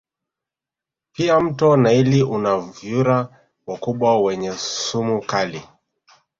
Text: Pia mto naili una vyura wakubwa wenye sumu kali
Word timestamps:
Pia 1.13 1.39
mto 1.39 1.77
naili 1.77 2.23
una 2.23 2.57
vyura 2.59 3.29
wakubwa 3.67 4.21
wenye 4.21 4.53
sumu 4.57 5.21
kali 5.21 5.61